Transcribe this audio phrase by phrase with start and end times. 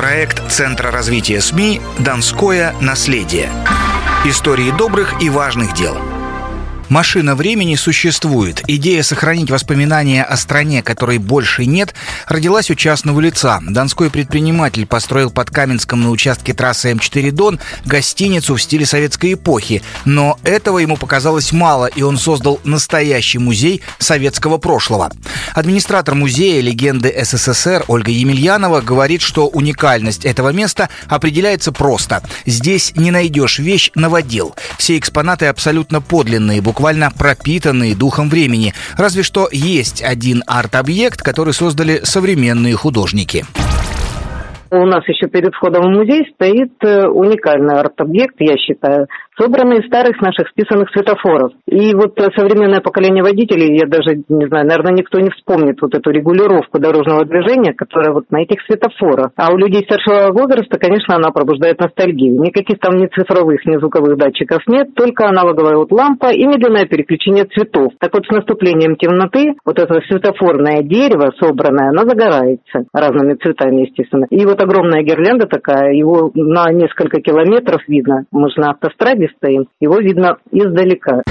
[0.00, 3.50] Проект Центра развития СМИ «Донское наследие».
[4.24, 5.94] Истории добрых и важных дел–
[6.90, 8.64] Машина времени существует.
[8.66, 11.94] Идея сохранить воспоминания о стране, которой больше нет,
[12.26, 13.60] родилась у частного лица.
[13.62, 19.84] Донской предприниматель построил под Каменском на участке трассы М4 Дон гостиницу в стиле советской эпохи.
[20.04, 25.12] Но этого ему показалось мало, и он создал настоящий музей советского прошлого.
[25.54, 32.24] Администратор музея легенды СССР Ольга Емельянова говорит, что уникальность этого места определяется просто.
[32.46, 34.56] Здесь не найдешь вещь новодел.
[34.76, 38.72] Все экспонаты абсолютно подлинные, буквально буквально пропитанные духом времени.
[38.96, 43.44] Разве что есть один арт-объект, который создали современные художники.
[44.70, 49.08] У нас еще перед входом в музей стоит э, уникальный арт-объект, я считаю,
[49.40, 51.52] собранный из старых наших списанных светофоров.
[51.66, 56.10] И вот современное поколение водителей, я даже не знаю, наверное, никто не вспомнит вот эту
[56.10, 59.32] регулировку дорожного движения, которая вот на этих светофорах.
[59.36, 62.40] А у людей старшего возраста, конечно, она пробуждает ностальгию.
[62.40, 67.44] Никаких там ни цифровых, ни звуковых датчиков нет, только аналоговая вот лампа и медленное переключение
[67.44, 67.92] цветов.
[67.98, 74.26] Так вот, с наступлением темноты вот это светофорное дерево собранное, оно загорается разными цветами, естественно.
[74.30, 79.68] И вот огромная гирлянда такая, его на несколько километров видно, мы же на автостраде стоим,
[79.80, 81.22] его видно издалека.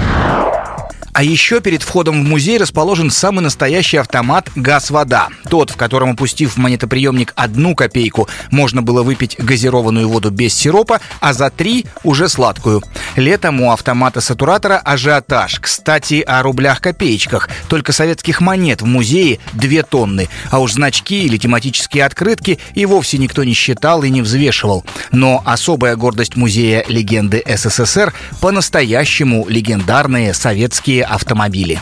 [1.20, 5.28] А еще перед входом в музей расположен самый настоящий автомат «Газ-вода».
[5.50, 11.02] Тот, в котором, опустив в монетоприемник одну копейку, можно было выпить газированную воду без сиропа,
[11.20, 12.81] а за три уже сладкую.
[13.17, 15.59] Летом у автомата-сатуратора ажиотаж.
[15.59, 17.50] Кстати, о рублях-копеечках.
[17.67, 20.30] Только советских монет в музее две тонны.
[20.52, 24.86] А уж значки или тематические открытки и вовсе никто не считал и не взвешивал.
[25.12, 31.80] Но особая гордость музея легенды СССР по-настоящему легендарные советские автомобили.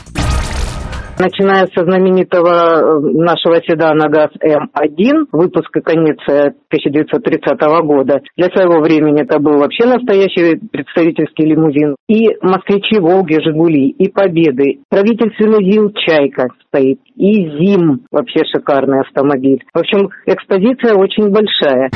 [1.19, 8.21] Начиная со знаменитого э, нашего седана ГАЗ-М1, выпуска конец 1930 года.
[8.35, 11.95] Для своего времени это был вообще настоящий представительский лимузин.
[12.07, 14.81] И москвичи Волги, Жигули, и Победы.
[14.89, 16.99] Правительственный ЗИЛ Чайка стоит.
[17.15, 19.63] И ЗИМ, вообще шикарный автомобиль.
[19.73, 21.89] В общем, экспозиция очень большая.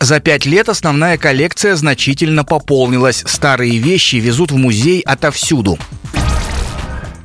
[0.00, 3.22] За пять лет основная коллекция значительно пополнилась.
[3.28, 5.76] Старые вещи везут в музей отовсюду.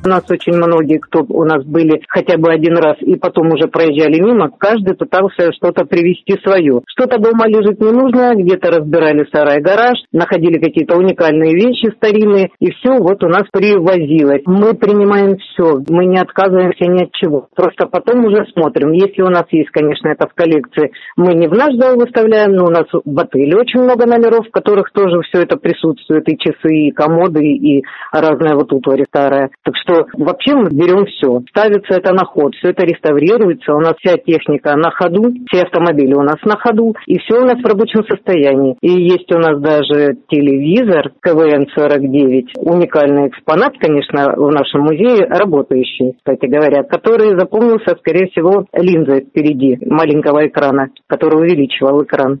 [0.04, 3.66] У нас очень многие, кто у нас были хотя бы один раз и потом уже
[3.66, 6.82] проезжали мимо, каждый пытался что-то привезти свое.
[6.86, 12.94] Что-то дома лежит ненужное, где-то разбирали сарай, гараж, находили какие-то уникальные вещи старинные, и все
[12.98, 14.42] вот у нас привозилось.
[14.46, 17.48] Мы принимаем все, мы не отказываемся ни от чего.
[17.56, 18.92] Просто потом уже смотрим.
[18.92, 22.66] Если у нас есть, конечно, это в коллекции, мы не в наш зал выставляем, но
[22.66, 26.88] у нас в отеле очень много номеров, в которых тоже все это присутствует, и часы,
[26.88, 27.82] и комоды, и
[28.12, 29.50] разная вот утварь старая.
[29.64, 31.40] Так что что вообще мы берем все.
[31.50, 36.14] Ставится это на ход, все это реставрируется, у нас вся техника на ходу, все автомобили
[36.14, 38.76] у нас на ходу, и все у нас в рабочем состоянии.
[38.82, 46.46] И есть у нас даже телевизор КВН-49, уникальный экспонат, конечно, в нашем музее, работающий, кстати
[46.46, 52.38] говоря, который запомнился, скорее всего, линзой впереди маленького экрана, который увеличивал экран.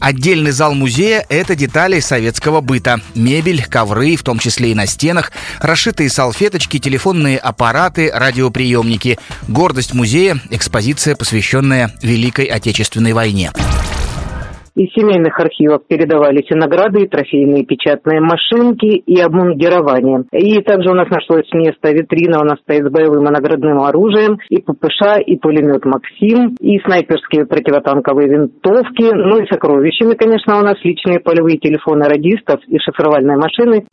[0.00, 3.00] Отдельный зал музея– это детали советского быта.
[3.14, 6.10] Мебель, ковры, в том числе и на стенах, расшитые
[6.46, 9.18] салфеточки, телефонные аппараты, радиоприемники.
[9.48, 13.50] Гордость музея– экспозиция, посвященная Великой Отечественной войне.
[14.76, 20.24] Из семейных архивов передавались и награды, и трофейные печатные машинки, и обмундирование.
[20.32, 24.38] И также у нас нашлось место, витрина у нас стоит с боевым и наградным оружием,
[24.50, 30.76] и ППШ, и пулемет «Максим», и снайперские противотанковые винтовки, ну и сокровищами, конечно, у нас
[30.84, 33.86] личные полевые телефоны радистов и шифровальные машины.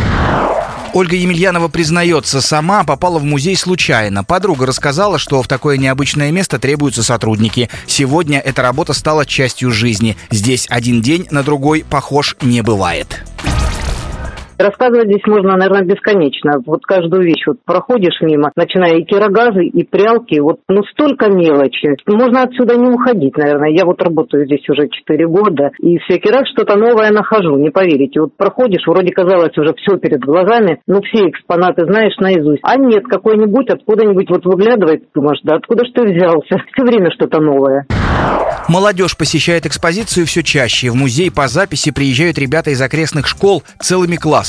[0.93, 4.23] Ольга Емельянова признается, сама попала в музей случайно.
[4.23, 7.69] Подруга рассказала, что в такое необычное место требуются сотрудники.
[7.87, 10.15] Сегодня эта работа стала частью жизни.
[10.29, 13.23] Здесь один день на другой похож не бывает.
[14.57, 16.61] Рассказывать здесь можно, наверное, бесконечно.
[16.65, 21.95] Вот каждую вещь вот проходишь мимо, начиная и кирогазы, и прялки, вот ну столько мелочи.
[22.07, 23.71] Можно отсюда не уходить, наверное.
[23.71, 28.21] Я вот работаю здесь уже 4 года, и всякий раз что-то новое нахожу, не поверите.
[28.21, 32.61] Вот проходишь, вроде казалось уже все перед глазами, ну все экспонаты знаешь наизусть.
[32.63, 36.57] А нет, какой-нибудь откуда-нибудь вот выглядывает, думаешь, да откуда ж ты взялся?
[36.73, 37.85] Все время что-то новое.
[38.67, 40.89] Молодежь посещает экспозицию все чаще.
[40.89, 44.42] В музей по записи приезжают ребята из окрестных школ целыми классами.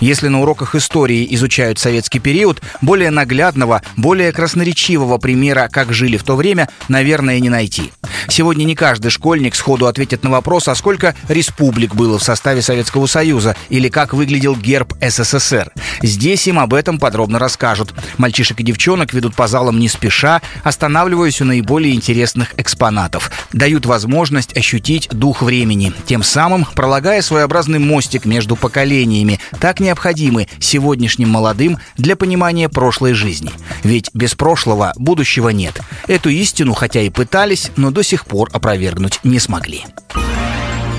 [0.00, 6.22] Если на уроках истории изучают советский период, более наглядного, более красноречивого примера, как жили в
[6.22, 7.92] то время, наверное, не найти.
[8.28, 13.06] Сегодня не каждый школьник сходу ответит на вопрос, а сколько республик было в составе Советского
[13.06, 15.72] Союза или как выглядел герб СССР.
[16.02, 17.94] Здесь им об этом подробно расскажут.
[18.18, 23.30] Мальчишек и девчонок ведут по залам не спеша, останавливаясь у наиболее интересных экспонатов.
[23.52, 31.30] Дают возможность ощутить дух времени, тем самым пролагая своеобразный мостик между поколениями, так необходимый сегодняшним
[31.30, 33.50] молодым для понимания прошлой жизни.
[33.82, 35.80] Ведь без прошлого будущего нет.
[36.08, 39.84] Эту истину, хотя и пытались, но до сих пор опровергнуть не смогли.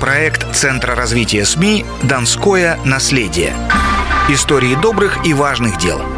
[0.00, 3.54] Проект Центра развития СМИ «Донское наследие».
[4.28, 6.02] Истории добрых и важных дел–